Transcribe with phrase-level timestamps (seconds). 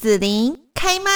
[0.00, 1.10] 紫琳开麦。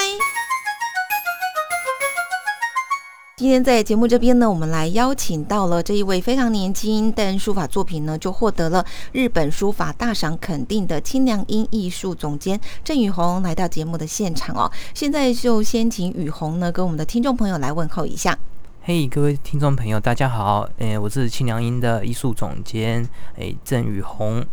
[3.37, 14.69] 今天在节目这边呢，我们来邀请到了这一位非常年轻，但书法作品呢就获得了日本书法大赏肯定的清凉音艺术总监郑雨红来到节目的现场哦。
[14.93, 18.37] 现在就先请雨红呢跟我们的听众朋友来问候一下。
[18.85, 24.45] 嘿，各位听众朋友，大家好，诶，我是清凉音的艺术总监，诶，郑雨红。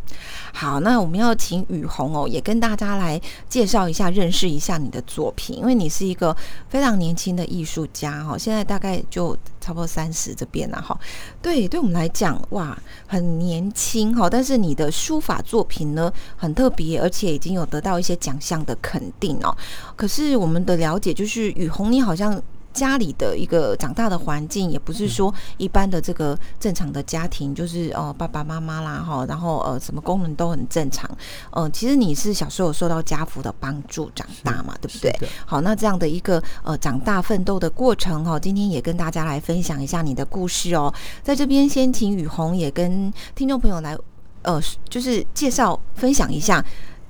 [0.54, 6.36] 好，那我们要请雨红哦，也跟大家来介绍一下、认识一下你的作品，因为你是一个
[6.68, 10.96] 非常年轻的艺术家哈，现在大概就差不多三十这边了哈。
[11.42, 12.78] 对，对我们来讲，哇，
[13.08, 19.58] 很年轻哈，但是你的书法作品呢很特别，而且已经有得到一些奖项的肯定哦。
[19.96, 22.40] 可是我们的了解就是，雨红你好像。
[22.80, 31.10] 家里的一个长大的环境，也不是说一般的这个正常的家庭，就是哦爸爸妈妈啦哈，然后呃什么功能都很正常。
[31.52, 35.14] 呃，其实你是小时候受到家父的帮助长大嘛，对不对？
[35.46, 40.94] 好，那这样的一个呃长大奋斗的过程哈，今天也跟大家来分享一下你的故事哦。
[41.22, 43.98] 在这边先请雨虹也跟听众朋友来
[44.44, 46.64] 呃，就是介绍分享一下。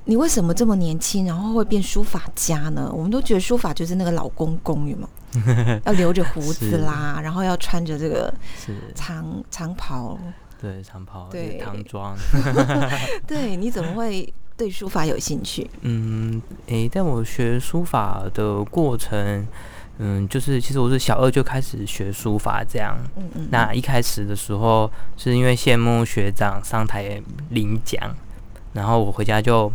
[0.10, 2.92] 你为什么这么年轻，然后会变书法家呢？
[2.92, 5.08] 我们都觉得书法就是那个老公公，有吗？
[5.86, 8.34] 要留着胡子啦，然后要穿着这个
[8.96, 10.18] 长长袍，
[10.60, 12.18] 对长袍，对唐装。
[13.28, 15.70] 对，你怎么会对书法有兴趣？
[15.82, 19.48] 嗯，诶，在我学书法的过程，
[20.00, 22.98] 嗯，就是其实我是小二就开始学书法，这样。
[23.16, 23.48] 嗯嗯。
[23.52, 27.22] 那一开始的时候，是因为羡慕学长上台
[27.52, 28.16] 领奖，
[28.74, 29.72] 然后我回家就。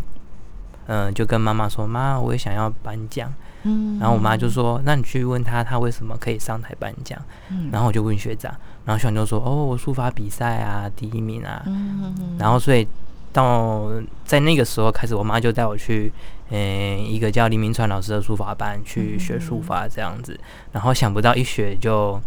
[0.87, 3.33] 嗯，就跟妈妈说：“妈，我也想要颁奖。”
[3.67, 7.19] 嗯，然后我妈就说：“那你去问他，他为什么可以上台颁奖？”
[7.49, 8.55] 嗯，然后我就问学长，
[8.85, 12.87] 然后学长就说：“哦，我书法比赛啊，第一名啊。”嗯然后所以
[13.33, 13.91] 到
[14.25, 16.13] 在那个时候开始，我妈就带我去
[16.51, 20.39] 嗯一个叫黎明川老师的书法班去学书法这样子。
[20.73, 22.21] 然后想不到一学就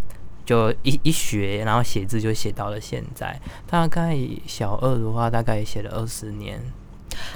[0.43, 3.39] 就一一学，然后写字就写到了现在。
[3.69, 4.17] 大概
[4.47, 6.59] 小二的话，大概写了二十年。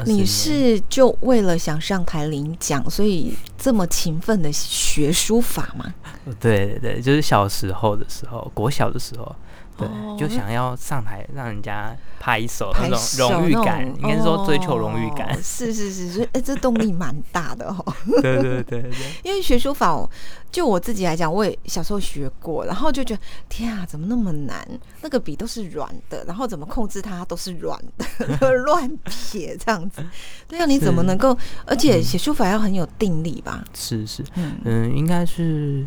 [0.05, 5.93] 你是就为了想上台领奖，所以这么勤奋的学书法吗？
[6.39, 9.35] 对对对，就是小时候的时候，国小的时候。
[9.81, 15.33] 对，就想要上台让人家拍手，那种荣誉感，应该是说追求荣誉感。
[15.41, 17.93] 是是是所以，哎，这动力蛮大的哦。
[18.21, 18.91] 对对对对。
[19.23, 20.07] 因为学书法，
[20.51, 24.65] 就我自己来讲，我也小时候学过，然后就觉得天啊，怎么那么难？
[25.01, 30.03] 那个笔都是软的，然后怎么控制它都是软的， 乱撇这样子。
[30.47, 31.35] 对啊，你怎么能够？
[31.65, 33.63] 而且写书法要很有定力吧？
[33.73, 35.85] 是是，嗯嗯，应该是，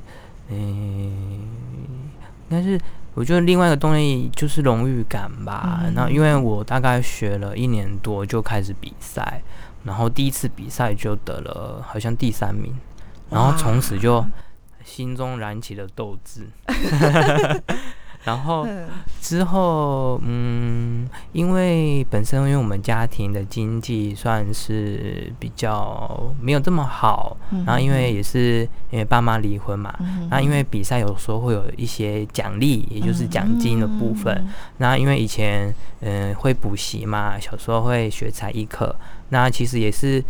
[0.49, 1.49] 嗯，
[2.49, 2.81] 应该是。
[3.15, 5.85] 我觉得另外一个动力就是荣誉感吧。
[5.95, 9.43] 那因为我大概学了一年多就开始比赛，
[9.85, 12.75] 然后第一次比赛就得了好像第三名，
[13.31, 14.25] 然后从此就
[14.85, 16.49] 心中燃起了斗志。
[18.25, 18.67] 然后
[19.21, 27.37] 之后，嗯，因为本身因为我们家庭的经济算是比较没有这么好，
[27.67, 29.95] 然后因为也是因为爸妈离婚嘛，
[30.31, 34.47] 那因为比赛有时候会有一些奖励，也就是奖金的部分。
[34.79, 38.95] 那因为以前嗯会补习嘛，小时候会学才艺课，
[39.29, 40.25] 那其实也是。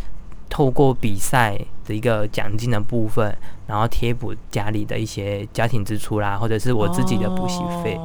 [0.48, 3.34] 透过比赛的一个奖金的部分，
[3.66, 7.98] 然后贴补家里的一些家庭支出啦，或者是我自己的补习费，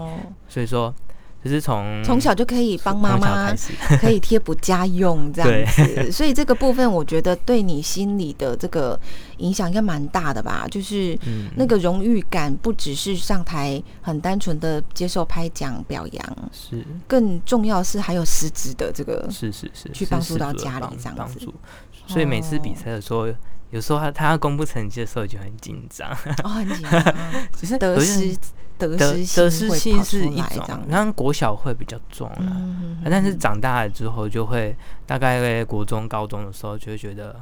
[0.48, 0.94] 所以说
[1.42, 3.54] 就是从从小就可以帮妈妈
[4.02, 9.00] 可以贴补家用这样子，所以这个部分我觉得对你心里的这个
[9.38, 11.18] 影响应该蛮大的吧，就是
[11.56, 16.86] 那个荣誉感不只是上台很单纯的接受拍奖表扬，是。
[17.08, 21.48] 更重要是还有实质的这个是是是去帮助到家里这样子。
[22.10, 23.28] 所以每次比赛的时候，
[23.70, 26.10] 有时候他他要公布成绩的时候就很紧张，
[26.44, 27.16] 哦，很紧张。
[27.54, 28.36] 其实得失
[28.80, 32.62] 得失得失心是一种，然后国小会比较重了，
[33.06, 34.76] 但是长大了之后就会，
[35.06, 37.40] 大概在国中、高中的时候就会觉得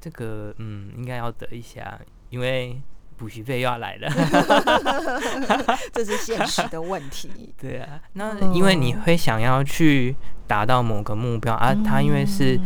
[0.00, 1.98] 这个嗯应该要得一下，
[2.30, 2.80] 因为
[3.16, 4.08] 补习费又要来了，
[5.92, 7.52] 这是现实的问题。
[7.60, 10.14] 对啊，那因为你会想要去
[10.46, 12.60] 达到某个目标啊，他因为是。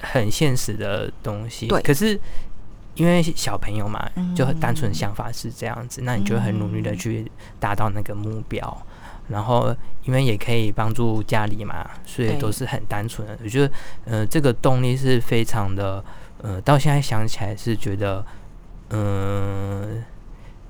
[0.00, 1.80] 很现实的东西，对。
[1.82, 2.18] 可是
[2.94, 7.30] 因为小朋友嘛，就很单纯的想法是这样子，那你就很努力的去
[7.60, 8.86] 达到那个目标，
[9.28, 9.74] 然后
[10.04, 13.38] 因为也可以帮助家里嘛，所以都是很单纯的。
[13.44, 13.72] 我觉得，
[14.04, 16.04] 呃，这个动力是非常的，
[16.42, 18.24] 呃，到现在想起来是觉得，
[18.90, 20.02] 嗯，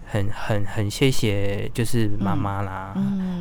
[0.07, 2.95] 很很很谢谢，就是妈妈啦，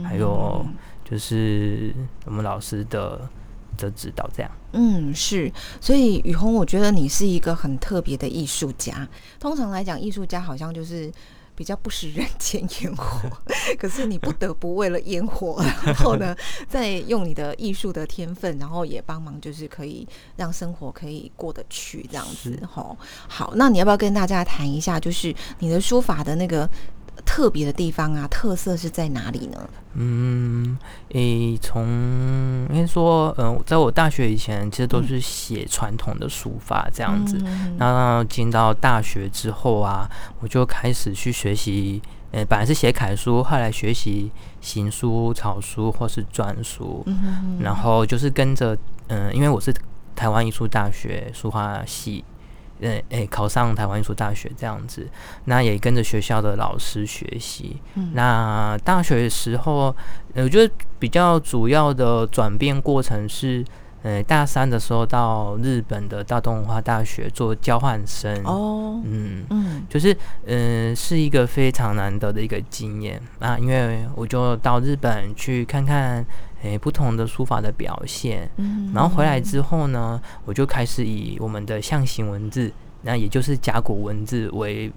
[0.06, 0.66] 还有
[1.04, 1.94] 就是
[2.26, 3.28] 我们老师的。
[3.78, 4.52] 的指导，这样。
[4.74, 9.08] 嗯，是，所以雨虹，我觉得你是一个很特别的艺术家。
[9.40, 11.12] 通常来讲，艺术家好像就是
[11.56, 13.30] 比较不食人间烟火，
[13.80, 16.36] 可是你不得不为了烟火，然后呢，
[16.68, 22.60] 再用你的艺术的天分，然后也帮忙，就是可以让生活可以过得去这样子。
[22.70, 22.96] 吼，
[23.28, 26.70] 好，那你要不要跟大家谈一下，就是你的书法的那个？
[27.26, 29.70] 特别的地方啊，特色是在哪里呢？
[29.94, 30.78] 嗯，
[31.10, 31.86] 诶，从
[32.70, 37.42] 应该说，嗯，在我大学以前，其实都是写传统的书法这样子。
[37.78, 40.10] 那进到大学之后啊，
[40.40, 44.32] 我就开始去学习，呃，本来是写楷书，后来学习
[44.62, 47.04] 行书、草书或是篆书。
[47.60, 48.78] 然后就是跟着，
[49.08, 49.74] 嗯，因为我是
[50.16, 52.24] 台湾艺术大学书画系。
[52.80, 55.08] 呃，诶，考上台湾艺术大学这样子，
[55.46, 57.78] 那也跟着学校的老师学习。
[58.14, 59.96] 那大学的时候，
[60.36, 63.66] 我觉得比较主要的转变过程是，
[64.04, 68.42] 呃，大三的时候到日本的大东文化大学做交换生。
[68.44, 70.16] 哦，嗯嗯，就是，
[70.46, 76.26] 嗯，是一个非常难得的一个经验啊，因为我就到日本去看看。
[76.64, 82.74] 诶，不同的书法的表现，嗯，然后回来之后呢，我就开始以我们的象形文字，
[83.04, 84.92] 那也就是甲骨文字为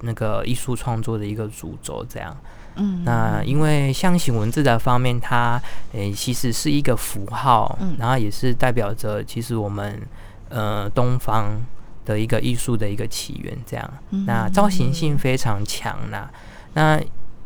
[0.00, 2.34] 那个艺术创作的一个主轴，这样，
[2.76, 5.60] 嗯，那因为象形文字的方面，它
[5.92, 10.00] 诶其实是一个符号，嗯，然后也是代表着其实我们
[10.48, 11.60] 呃东方
[12.04, 13.90] 的一个艺术的一个起源，这样，
[14.26, 16.28] 那造型性非常强呐，
[16.74, 17.00] 那。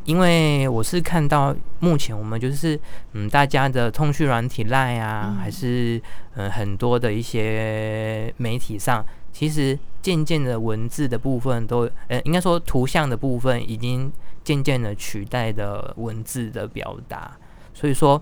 [0.05, 2.81] 因为我是看到目前我们就是
[3.13, 6.01] 嗯，大家的通讯软体赖啊，还是
[6.35, 9.05] 嗯很多的一些媒体上，
[9.35, 14.11] 其实渐渐的文字的部分都呃，应该说图像的部分已经
[14.49, 17.37] 渐渐的取代的文字的表达，
[17.75, 18.19] 所以说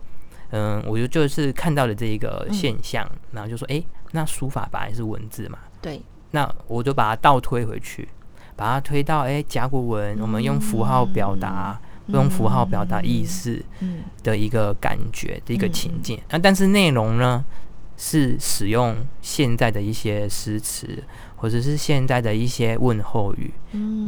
[0.51, 3.81] 嗯，我就就是看到了这一个现象，然后就说哎，
[4.11, 6.03] 那书法本来是文字嘛，对，
[6.33, 8.09] 那我就把它倒推回去。
[8.57, 13.63] 把它推到哎甲骨文，我们用符号表达，用符号表达意思
[14.25, 16.19] 的一个感觉的一个情境。
[16.31, 17.45] 那但是内容呢，
[17.97, 21.05] 是使用现在的一些诗词，
[21.37, 23.53] 或者是现在的一些问候语，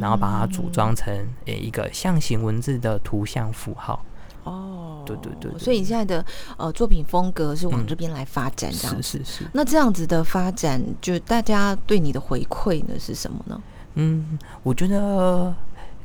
[0.01, 1.15] 然后把它组装成
[1.45, 4.05] 诶一个象形文字的图像符号。
[4.45, 6.25] 哦，对对对，所以你现在的
[6.57, 9.45] 呃作品风格是往这边来发展，这样是是是。
[9.53, 13.61] 那这样子的发展，就大家对你的回馈呢是什么呢？
[13.95, 15.55] 嗯，我觉得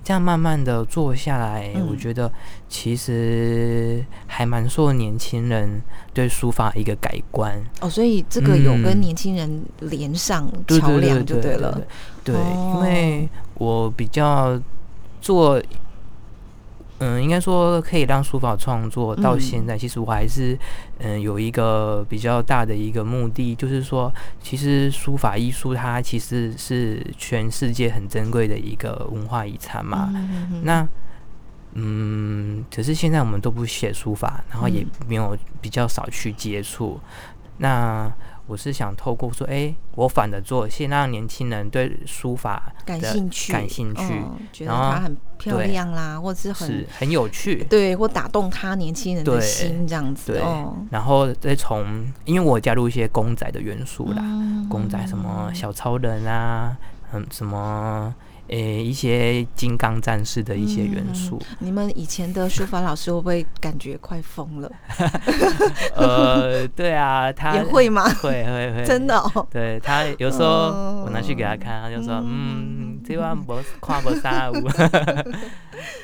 [0.04, 2.32] 这样慢慢的做下来，我觉得
[2.68, 5.82] 其实还蛮受年轻人
[6.14, 7.58] 对书法一个改观。
[7.80, 11.82] 哦，所以这个有跟年轻人连上桥梁就对了，
[12.24, 14.60] 对，因为我比较
[15.22, 15.62] 做。
[17.00, 20.58] 嗯，应该说可以让书法创作到现在，其实我还是
[21.00, 30.14] 嗯有一个比较大的一个目的，就是说，其实书法艺术它其实是全世界很珍贵的一个文化遗产嘛。
[30.62, 30.88] 那
[31.74, 37.00] 嗯，可是现在我们都不写书法，然后也没有比较少去接触。
[37.58, 38.10] 那
[38.46, 44.04] 我是想透过说，哎，我反着做，先让年轻人对书法感兴趣，感兴趣，
[44.52, 50.34] 觉得它很漂亮啦，或者是很很有趣，对，或打动他年轻人的心这样子。
[50.34, 50.42] 对，
[50.92, 54.22] 然后再从，因为我加入一些公仔的元素啦，
[54.70, 56.78] 公仔什么小超人啊，
[57.14, 58.14] 嗯，什么。
[58.48, 61.42] 诶，一些金刚战士的一些元素。
[61.60, 64.72] 你们以前的书法老师会不会感觉快疯了？
[65.96, 68.04] 呃，对啊，他也会吗？
[68.22, 69.18] 会会会， 真的。
[69.18, 69.48] 哦。
[69.52, 74.70] 对他有时候我拿去给他看，他就说：“嗯，这把不跨不三五。”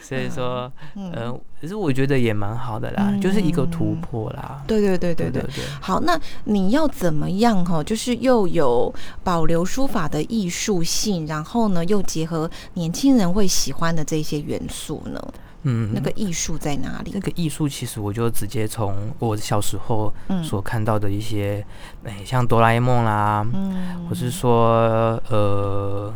[0.02, 4.62] 所以说， 嗯，可是我觉得也蛮好的啦，就是一个突破啦。
[4.68, 5.64] 对对对对对对。
[5.80, 7.84] 好，那你要怎么样哈？
[7.84, 15.22] 就是又有保留书法的艺术性，然后呢，又结合年轻人会喜欢的这些元素呢？
[15.64, 17.12] 嗯，那个艺术在哪里？
[17.14, 20.12] 那个艺术其实我就直接从我小时候
[20.44, 21.64] 所看到的一些，
[22.04, 26.12] 哎，像哆啦 A 梦啦，嗯，或是说，呃。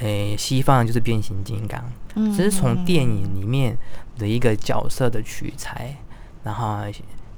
[0.00, 1.84] 诶，西方就是变形金刚，
[2.34, 3.76] 只是从电影里面
[4.18, 5.96] 的一个角色的取材，
[6.42, 6.78] 然后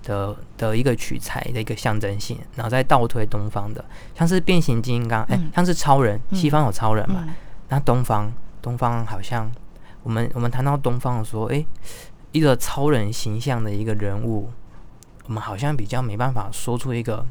[0.04, 7.25] 的的一个取材的一个象征性，然后再倒推东方的，像是变形金刚，哎，像是超人，西方有超人嘛？
[7.69, 9.50] 那东方，东方好像
[10.02, 11.64] 我们我们谈到东方的时候，哎，
[12.33, 14.50] 一个超人形象的一个人物，
[15.26, 17.25] 我们好像比较没办法说出一个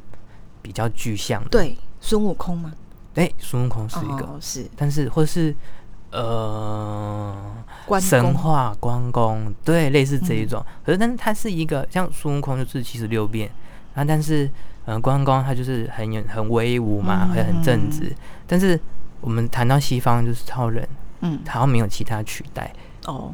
[0.62, 2.74] 比较具象的，对，孙悟空吗？
[3.16, 5.54] 哎，孙悟空是一个，是，但是或是
[6.12, 7.36] 呃，
[8.00, 10.64] 神话关公，对，类似这一种。
[10.86, 13.50] 可是，但是它是一个像孙悟空就是七十六变，
[13.94, 14.50] 啊，但是
[14.86, 18.14] 嗯，关公他就是很有很威武嘛，会很正直。
[18.48, 18.80] 但是
[19.22, 20.88] 我们谈到西方就是超人，
[21.22, 22.74] 嗯，好像没有其他取代
[23.06, 23.34] 哦，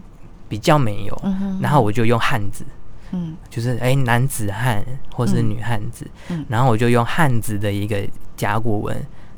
[0.50, 1.22] 比较没有。
[1.62, 2.66] 然后我就用汉字，
[3.12, 8.06] 嗯，就是哎男子汉或是女汉子，嗯，然后我就用汉字的一个
[8.36, 8.96] 甲骨文，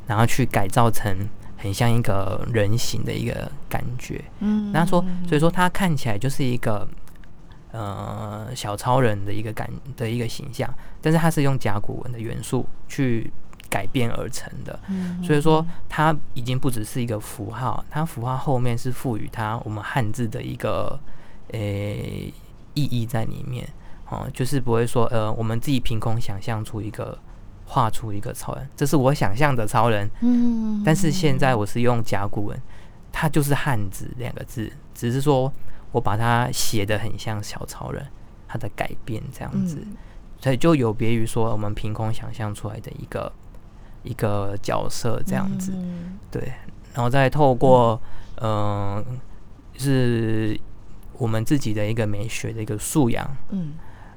[0.10, 1.16] 然后去改造成。
[1.62, 6.88] 很像一个人形的一个感觉，嗯，那说，所以说他看起来就是一个
[7.74, 13.30] 呃小超人的一个感的一个形象，但是它是用甲骨文的元素去
[13.70, 20.98] 改变而成的，嗯，所以说它已经不只是一个符号，它符号后面是赋予它我们汉字的一个
[21.52, 22.34] 诶
[22.74, 23.68] 意义在里面，
[24.08, 27.20] 哦，就是不会说呃我们自己凭空想象出一个。
[27.72, 30.10] 画出一个超人，这是我想象的超人。
[30.22, 32.60] 嗯，但是现在我是用甲骨文，
[33.12, 35.54] 它就是汉字两个字，只是说
[35.92, 38.04] 我把它写的很像小超人，
[38.48, 39.86] 它的改变这样子，
[40.42, 43.32] 所以就有别于说我们凭空想象出来的一个
[44.02, 45.72] 一个角色这样子。
[46.32, 46.52] 对，
[46.96, 48.02] 然后再透过
[48.42, 49.06] 嗯，
[49.78, 50.60] 是
[51.14, 53.74] 我们自己的一个美学的一个素养，嗯，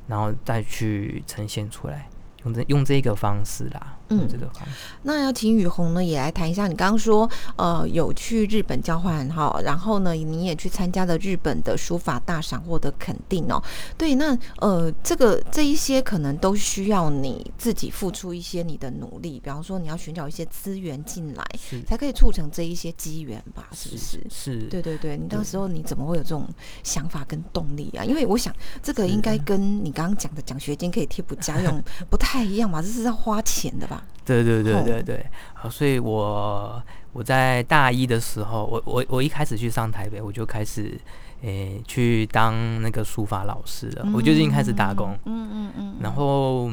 [0.07, 2.09] 然后再去呈现出来。
[2.45, 4.71] 用这用这个方式啦，嗯，这个方式。
[5.03, 6.67] 那要请雨虹呢，也来谈一下。
[6.67, 13.63] 你刚刚说，呃，有去日本交换哈，然后呢，你也去参加了日本的书法大赏，获得肯定哦。
[13.97, 21.45] 对，那呃，这个这一些可能都需要你自己付出一些你的努力，比方说你要寻找一些资源进来，
[21.87, 23.69] 才可以促成这一些机缘吧？
[23.73, 24.27] 是不是？
[24.29, 25.17] 是，对对对。
[25.17, 26.49] 你到时候你怎么会有这种
[26.83, 28.05] 想法跟动力啊？
[28.05, 31.81] 因为我想这个应该跟你刚刚讲的奖学金可以贴补家用
[32.11, 32.32] 不太。
[32.33, 34.03] 太一样嘛，这是要花钱的吧？
[34.25, 40.99] 对对对对对，好，所以我我在大一的时候，我我我一开始去上台北，我就开始
[41.43, 46.71] 诶去当那个书法老师了，我就已经开始打工，嗯嗯嗯，然后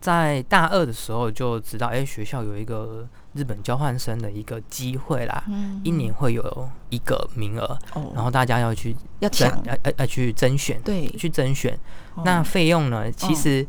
[0.00, 5.44] 在大二的时候就知道，哎，学校有一个日本交换生的一个机会啦，
[5.84, 7.78] 一年会有一个名额，
[8.14, 11.78] 然后大家要去要抢，要要要去甄选，对，去甄选，
[12.24, 13.66] 那费用呢，其实。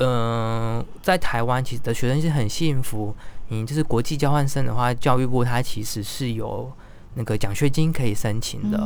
[0.00, 3.14] 嗯，在台湾其实的学生是很幸福。
[3.48, 6.72] 你就是国际交换生的话，教育部它其实是有
[7.14, 8.78] 那个奖学金可以申请的。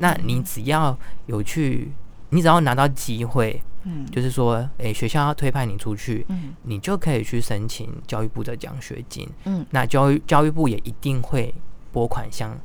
[0.00, 1.92] 那你只要有去，
[2.30, 9.28] 你只要拿到机会，嗯，就是说，哎，学校要推派你出去，嗯，你就可以去申请教育部的奖学金。
[9.44, 11.54] 嗯，那教育教育部也一定会
[11.92, 12.58] 拨款项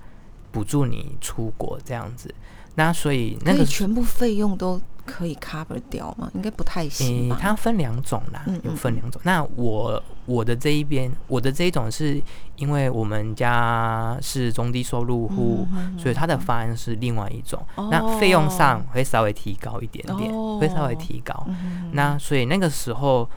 [0.51, 2.33] 补助你出国这样子。
[2.73, 4.81] 那所以那个全部费用都。
[5.05, 6.29] 可以 cover 掉吗？
[6.33, 7.37] 应该不太行吧。
[7.39, 9.21] 它分两种啦，有分两种。
[9.23, 12.21] 那我我的这一边，我的这一种是
[12.55, 17.63] 因为我们家是中低收入户，所以它的方案是另外一种。
[17.91, 21.47] 那费用上会稍微提高一点点，会稍微提高。
[21.91, 23.29] 那所以那个时候。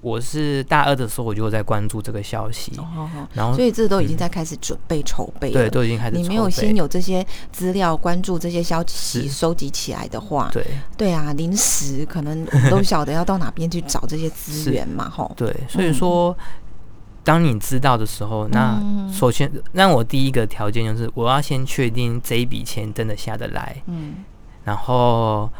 [0.00, 2.72] 我是大二的时候，我就在关注这个消息，
[3.34, 6.16] 然后所以这都已经在开始准备筹备，对，都已经开始。
[6.16, 10.64] 你没有先有这些资料，关注这些消息，收集起来的话，对，
[10.96, 16.34] 对啊，临时可能我们都晓得要到哪边去找这些资 源嘛，吼，对，所以说，
[17.22, 18.80] 当你知道的时候，那
[19.12, 24.24] 首先，让我第一个条件就是我要先确定这一笔钱真的下得来，嗯，
[24.64, 25.50] 然后。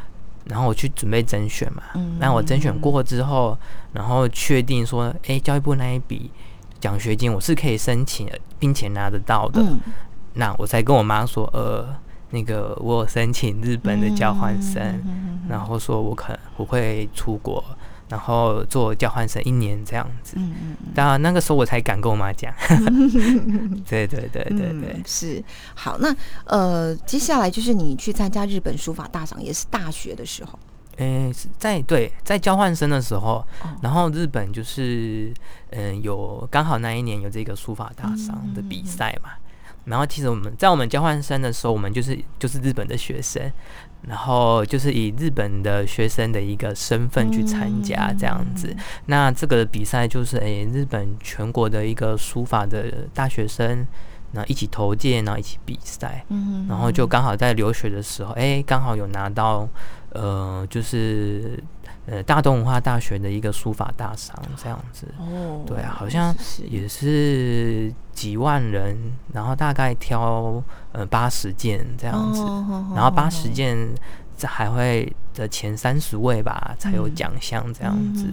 [0.44, 1.82] 然后我去准备甄选嘛，
[2.18, 3.56] 那我甄选过之后，
[3.92, 6.30] 然后确定说，哎，教育部那一笔
[6.80, 9.62] 奖学金我是可以申请，并且拿得到的，
[10.34, 11.94] 那我才跟我妈说，呃，
[12.30, 15.00] 那个我有申请日本的交换生，
[15.48, 17.62] 然后说我可能我会出国。
[18.12, 22.52] 然后做交换生一年这样子，嗯嗯当然那个时候我才敢跟我妈讲，
[23.88, 25.42] 对对对对对，是
[25.74, 25.96] 好。
[25.96, 26.14] 那
[26.44, 30.58] 呃，接下来就是你去参加日本书法大赏，也是大学的时候。
[30.98, 33.42] 诶，在对在交换生的时候，
[33.80, 35.32] 然后日本就是
[35.70, 39.30] 嗯有刚好那一年有这个书法大赏的比赛嘛。
[39.84, 43.50] 然后其实我们在我们交换生的时候，我们就是就是日本的学生。
[44.06, 48.74] 然后就是以日本的学生的一个身份去参加这样子，
[49.06, 53.86] 那这个比赛就是诶，日本全国的一个书法的大学生，
[54.32, 56.24] 然后一起投件，然后一起比赛，
[56.68, 59.68] 然后就刚好在留学的时候，哎，刚好有拿到，
[60.10, 61.62] 呃，就是。
[62.04, 66.34] 呃，大东文化大学的一个书法大赏这样子，哦，对啊，好像
[66.68, 68.96] 也是几万人，
[69.32, 70.62] 然后大概挑
[70.92, 72.40] 呃八十件这样子，
[72.94, 73.76] 然后八十件
[74.36, 78.32] 这还会的前三十位吧才有奖项这样子，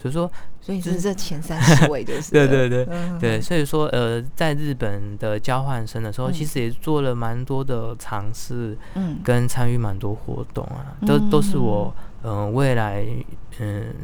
[0.00, 0.32] 所以说，
[0.62, 2.88] 所以就是这前三十位就是 对对对。
[3.20, 11.94] 对，所以说呃，在日本的交换生的时候，其实也做了蛮多的尝试，嗯，跟参与蛮多活动啊，都都是我。
[12.24, 13.04] 嗯，未来
[13.60, 13.94] 嗯，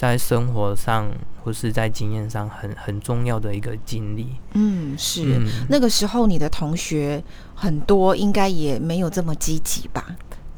[0.00, 1.06] 在生活上
[1.44, 4.28] 或是在经验上很很重要的一个经历。
[4.54, 5.46] 嗯，是。
[5.68, 7.22] 那个时候你的同学
[7.54, 10.02] 很多，应该也没有这么积极吧？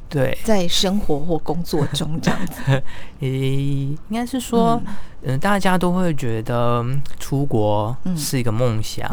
[0.08, 2.80] 对，在生活或工作中这样子，
[3.18, 4.80] 诶，应该是说，
[5.22, 6.87] 嗯，大家都会觉得
[7.18, 9.11] 出国是一个梦想，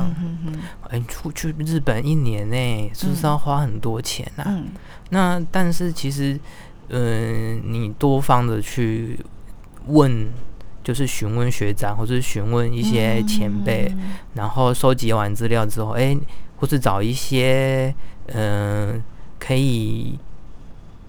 [0.92, 4.44] 嗯出去日本一年呢，是不是要花很多钱啊？
[4.46, 4.68] 嗯，
[5.10, 6.40] 那但是其实，
[6.90, 9.18] 嗯，你多方的去
[9.90, 10.32] 问，
[10.84, 13.94] 就是询问学长或者询问一些前辈，
[14.36, 16.18] 然后收集完资料之后，哎，
[16.58, 17.94] 或是找一些，
[18.28, 19.04] 嗯，
[19.38, 20.18] 可以。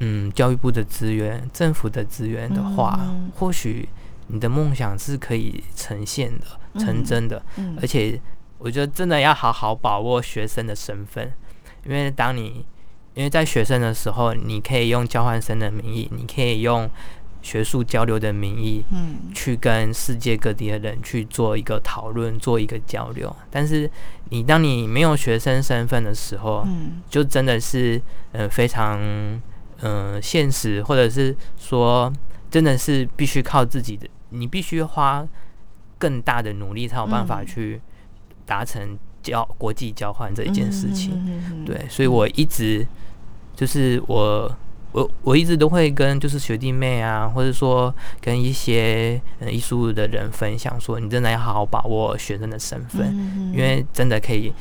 [0.02, 2.98] 嗯，教育部的资源、政府的资源的话，
[3.34, 3.86] 或许
[4.28, 7.42] 你的梦想是可以呈现的、成真的。
[7.82, 8.18] 而且，
[8.56, 11.30] 我觉得真的要好好把握学生的身份，
[11.84, 12.64] 因为当你
[13.12, 16.88] 因为在学生的时候，你可以用交换生的名义，你可以用
[17.42, 23.34] 学术交流的名义，嗯，去跟世界各地的人去做一个讨论、做一个交流。
[23.50, 23.90] 但是，
[24.30, 28.00] 你当你没有学生身份的时候，嗯，就真的是
[28.32, 29.40] 呃非常。
[29.82, 32.12] 嗯，现实或者是说，
[32.50, 35.26] 真的是必须靠自己的，你必须花
[35.96, 37.80] 更大的努力才有办法去
[38.44, 41.64] 达成交国际交换这一件事情。
[41.64, 42.86] 对，所以我一直
[43.56, 44.54] 就是我
[44.92, 53.14] 我我一直都会跟就是学弟妹啊，或者说跟一些艺术的人分享说，你真的要好好把握学生的身份，
[53.52, 54.52] 因为真的可以。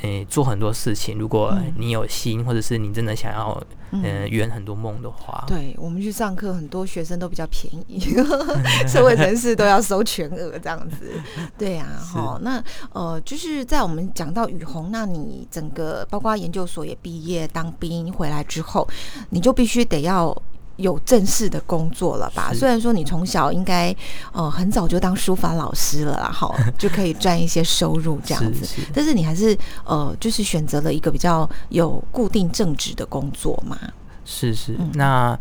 [0.00, 7.98] 诶，做很多事情，如果你有心，或者是你真的想要，嗯，圆很多梦的话，对我们去上课，很多学生都比较便宜，
[8.86, 11.10] 社会人士都要收全额这样子。
[11.56, 18.86] 对呀，哈，那呃，就是在我们讲到雨虹，那你整个包括研究所也毕业，当兵回来之后，
[19.30, 20.36] 你就必须得要。
[20.78, 22.52] 有正式的工作了吧？
[22.54, 23.94] 虽然说你从小应该
[24.32, 33.76] 呃很早就当书法老师了啦，好 就可以赚一些收入这样子，但是你还是呃就是选择了一个比较有固定正职的工作嘛？
[34.24, 35.36] 是是，那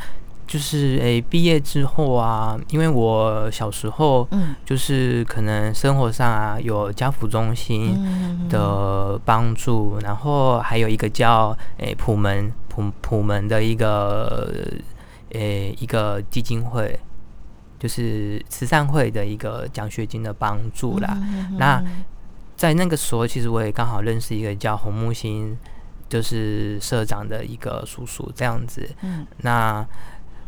[0.47, 7.95] 就是诶毕业之后啊，因为我小时候嗯就是可能生活上啊有家福中心
[8.49, 14.51] 的帮助，然后还有一个叫诶普门普普门的一个。
[15.31, 16.99] 诶，一个基金会，
[17.79, 21.17] 就是慈善会的一个奖学金的帮助啦。
[21.57, 21.83] 那
[22.55, 25.57] 在那个时候，其实我也刚好认识一个叫红木星，
[26.09, 28.89] 就是社长的一个叔叔这样子。
[29.01, 29.85] 嗯，那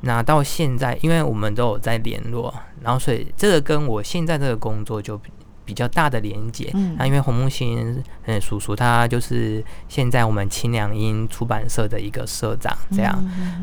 [0.02, 5.20] 那到现在，因为我们都有在联络，然后所以这个跟我现在这个工作就。
[5.66, 13.20] 比较大的连接，那因为红木星嗯叔叔他就是现在我们清凉音出版社的一个社长，这样。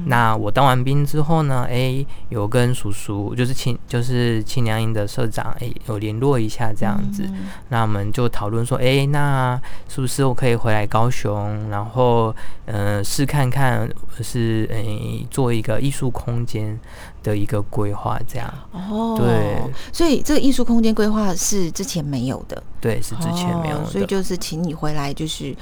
[0.06, 7.22] 那我当完兵之后呢，哎，有跟叔叔就是清就是清凉音的社长，哎，有联络一下这样子。
[7.68, 13.88] 那我们就讨论说，哎，那是不是我可以回来高雄，然后嗯试看看
[14.20, 16.78] 是哎做一个艺术空间。
[17.26, 19.60] 的一个规划，这样哦，对，
[19.92, 25.52] 所以这个艺术空间规划是之前没有的，对，是之前没有，所以就是请你回来，就是。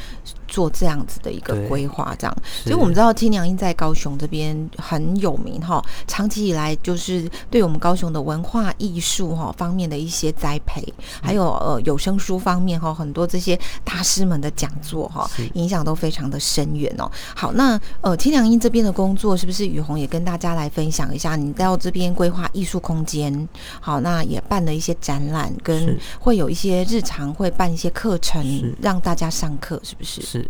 [0.55, 10.81] 做这样子的一个规划，这样，所以我们知道青娘音在高雄这边很有名哈，长期以来就是对我们高雄的文化艺术哈方面的一些栽培，
[11.21, 17.11] 还有呃有声书方面哈，很多这些大师们的讲座哈，影响都非常的深远哦。
[17.35, 21.35] 好，那呃青娘音这边的工作是不是雨虹也跟大家来分享一下？
[21.35, 23.49] 你到这边规划艺术空间，
[23.81, 30.23] 好，那也办了一些展览，跟会有一些日常会办一些课程让大家上课，是不是？
[30.23, 30.44] 是。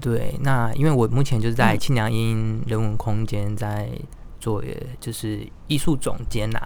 [0.00, 3.88] 对，那因为我目前就是在清凉音人文空间在
[4.38, 4.62] 做，
[4.98, 6.62] 就是艺术总监呐。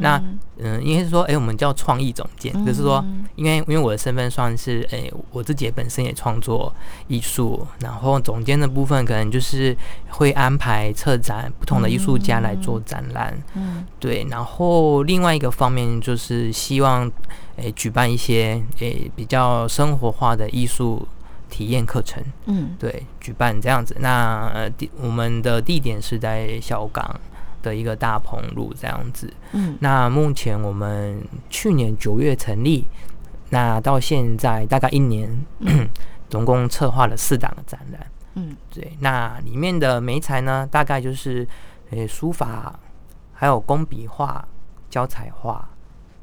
[0.00, 0.22] 那
[0.58, 3.02] 嗯，应该是说，哎，我们叫创意总监，就是说，
[3.36, 6.70] 因为因为我的身份算是，哎，我自己本身也创作
[7.08, 9.74] 艺术，然后总监的部分可能就是
[10.10, 13.32] 会安排策展不同的艺术家来做展览。
[13.54, 17.10] 嗯，对，然后另外一个方面就是希望，
[17.56, 21.08] 哎，举办一些，哎，比较生活化的艺术。
[21.54, 23.96] 体验课程，嗯，对，举办这样子。
[24.00, 27.08] 那地我们的地点是在小港
[27.62, 29.32] 的一个大棚路这样子。
[29.52, 32.84] 嗯，那目前我们去年九月成立，
[33.50, 35.30] 那到现在大概一年，
[36.28, 38.04] 总共策划了四档展览。
[38.34, 41.46] 嗯，对，那里面的媒材呢，大概就是
[41.90, 42.76] 呃书法，
[43.32, 44.44] 还有工笔画、
[44.90, 45.64] 胶彩画，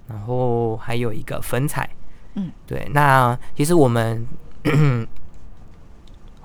[0.09, 1.89] 然后还有一个粉彩。
[2.33, 4.27] 嗯，对，那其实我们。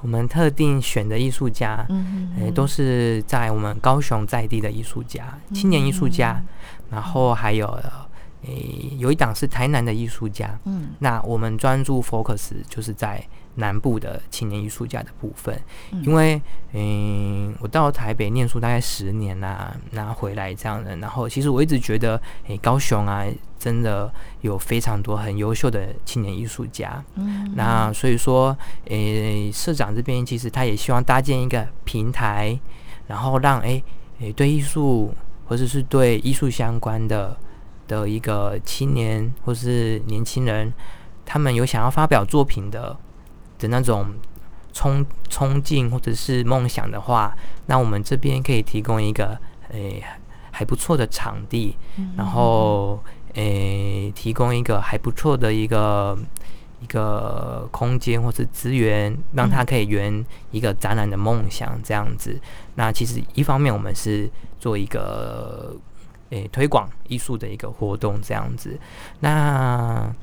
[0.07, 6.41] 我们特定选的艺术家，嗯都是在我们高雄在地的艺术家，青年艺术家，
[6.89, 7.67] 然后还有
[8.45, 13.21] 诶，有一档是台南的艺术家，嗯，那我们专注 focus 就是在
[13.57, 15.61] 南部的青年艺术家的部分，
[15.93, 16.03] 嗯。
[16.05, 16.41] 因为
[16.73, 23.25] 嗯，我到台北念书大概十年啦、然后回来这样的，然后其实我一直觉得，诶，高雄啊，
[23.59, 32.59] 真的有非常多很优秀的青年艺术家，嗯，那所以说，诶，社长这边其实他也希望搭建一个平台，
[33.07, 33.83] 然后让诶
[34.21, 35.15] 诶对艺术
[35.47, 37.35] 或者是对艺术相关的
[37.89, 40.71] 的一个青年或是年轻人，
[41.25, 42.95] 他们有想要发表作品的
[43.59, 44.07] 的那种
[44.73, 47.35] 冲冲劲或者是梦想的话，
[47.67, 49.39] 那我们这边可以提供一个
[49.71, 50.03] 诶
[50.51, 51.77] 还不错的场地，
[52.17, 53.03] 然后
[53.35, 56.17] 诶提供一个还不错的一个
[56.81, 62.39] 一个空间或是资源，让他可以圆一个展览的梦想这样子。
[62.75, 65.75] 那其实一方面我们是做一个
[66.31, 68.79] 诶推广艺术的一个活动这样子，
[69.21, 70.15] 那。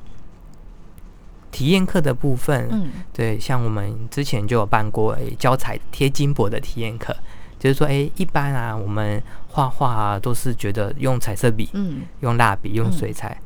[1.54, 2.89] 体验课的部分，嗯。
[3.13, 7.16] 对，像我们之前就有办过诶教彩贴金箔的体验课，
[7.58, 12.02] 就是说，诶，一般啊，我们画画啊，都是觉得用彩色笔、嗯。
[12.22, 13.39] 用蜡笔、用嗯水彩，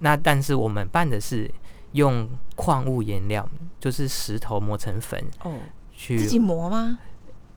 [0.00, 1.48] 那但是我们办的是
[1.92, 3.46] 用矿物颜料，
[3.78, 5.52] 就是石头磨成粉哦，
[5.94, 6.98] 去，自己磨吗？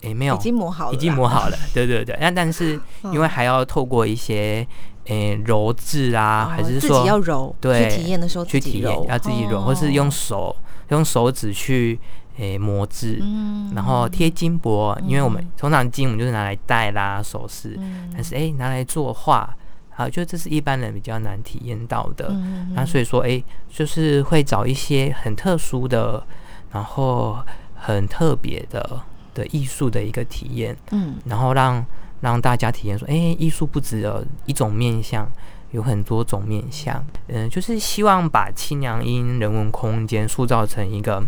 [0.02, 0.36] 诶，没有。
[0.36, 2.78] 已，经磨好了，已经磨好了，对对对，那但是
[3.14, 4.68] 因为还要透过一些
[5.06, 10.56] 诶揉制啊，哦还是说自己要揉，对去体验的时候去体验要自己揉，或是用哦，手
[10.90, 12.00] 用手指去
[12.38, 13.20] 诶磨制。
[13.22, 13.72] 嗯。
[13.76, 15.52] 然后贴金箔，因为我们嗯。
[15.58, 18.10] 通常金我们就是拿来戴啦、首饰，嗯。
[18.14, 19.54] 但是诶拿来作画，
[19.96, 22.28] 啊，就这是一般人比较难体验到的。
[22.32, 22.72] 嗯。
[22.74, 26.26] 那所以说，诶，就是会找一些很特殊的，
[26.72, 27.38] 然后
[27.76, 29.02] 很特别的
[29.34, 31.16] 的艺术的一个体验，嗯。
[31.26, 31.86] 然后让
[32.24, 35.30] 让大家体验说，诶，艺术不只有一种面向。
[35.74, 41.20] 有很多种面向，嗯、就是希望把清凉音人文空间塑造成一个，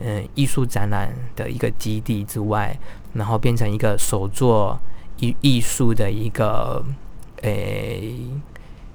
[0.00, 2.78] 嗯、艺术展览的一个基地之外，
[3.14, 4.78] 然后变成一个手作
[5.16, 6.84] 艺艺术的一个，
[7.40, 8.14] 诶、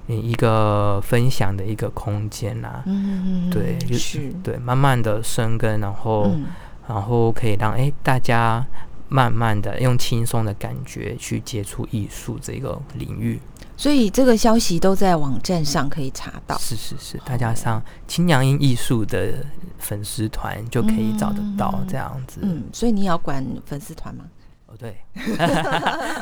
[0.06, 3.98] 一个分享的一个空间啦、嗯，对，就是。
[3.98, 6.46] 是，对，慢慢的生根，然后、嗯。
[6.86, 8.64] 然后可以让诶大家
[9.08, 13.40] 慢慢的用轻松的感觉去接触艺术这个领域。
[13.76, 16.56] 所以这个消息都在网站上可以查到。
[16.58, 19.44] 是是是，大家上青阳音艺术的
[19.78, 22.38] 粉丝团就可以找得到这样子。
[22.42, 24.26] 嗯，所以你也要管粉丝团吗？
[24.66, 24.96] 哦，对，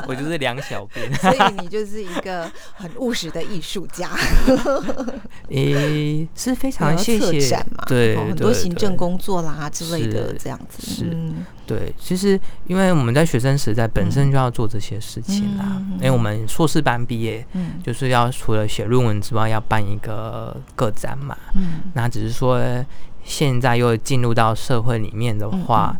[0.07, 1.13] 我就是梁小编。
[1.21, 4.09] 所以你就是一个很务实的艺术家，
[5.49, 10.85] 诶、是非常谢谢嘛，对哦很多行政工作啦之类的这样子。
[10.85, 17.81] 是嗯对，其实因为我们在学生时代本身就要做这些事情啦，因为我们硕士班毕业，嗯。
[17.83, 21.37] 就是要除了写论文之外，要办一个个展嘛。
[21.55, 21.91] 嗯。
[21.93, 22.61] 那只是说
[23.23, 25.99] 现在又进入到社会里面的话，嗯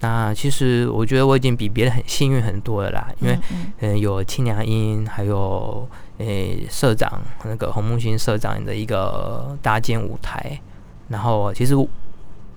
[0.00, 7.10] 那其实我觉得我已经比别人很幸运很多了啦，因为嗯嗯、有清凉音，还有诶、社长
[7.44, 10.60] 那个洪木星社长的一个搭建舞台，
[11.08, 11.74] 然后其实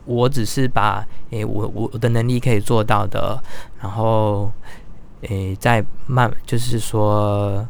[0.06, 3.42] 我我只是把诶、我我的能力可以做到的，
[3.82, 4.52] 然后
[5.22, 7.68] 诶、再慢就是说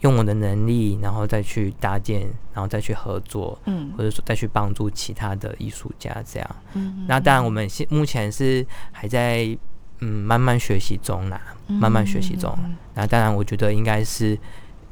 [0.00, 2.20] 用我的能力，然后再去搭建，
[2.52, 6.56] 然后再去合作，嗯或者说再去帮助其他的艺术家这样。
[6.74, 9.56] 嗯那当然，我们现目前是还在
[10.00, 12.52] 嗯慢慢学习中啦，慢慢学习中。
[12.58, 14.38] 嗯那当然，我觉得应该是，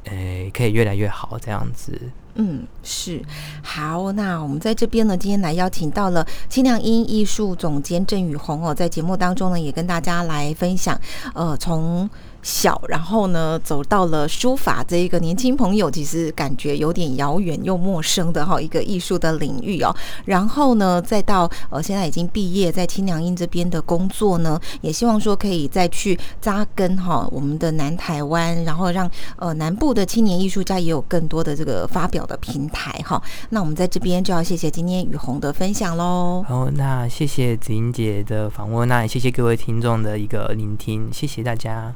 [0.05, 1.99] 诶，可以越来越好这样子。
[2.35, 3.21] 嗯，是
[3.61, 4.11] 好。
[4.13, 10.99] 那我们在这边呢，今天来邀请到了清凉音艺术总监郑雨红哦，在节目当中呢，也跟大家来分享，
[11.33, 12.09] 呃，从
[12.43, 19.95] 小然后呢走到了书法这一个年轻朋友，其实感觉有点遥远又陌生的哈、一个艺术的领域哦。
[20.25, 33.21] 然后呢，再到呃现在已经毕业，在清凉音这边的工作呢，也希望说可以再去扎根哈、我们的南台湾，然后让呃南部的青年艺术家也有更多的这个发表的平台哈。
[33.49, 36.43] 那我们在这边就要谢谢今天雨红的分享喽。
[36.47, 41.95] 好，那谢谢子英姐的访问，那也谢谢各位听众的一个聆听，谢谢大家。